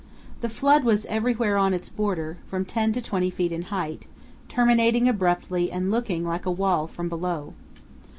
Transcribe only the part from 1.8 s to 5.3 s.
border, from 10 to 20 feet in height, terminating